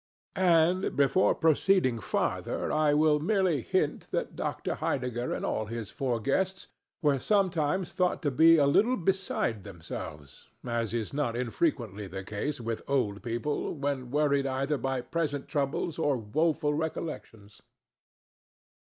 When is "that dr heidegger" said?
4.09-5.31